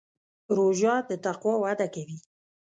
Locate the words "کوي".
1.95-2.17